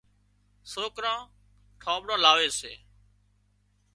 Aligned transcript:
سوڪران 0.71 1.19
ٺانۮڙان 1.81 2.19
لاوي 2.23 2.49
سي 2.59 2.73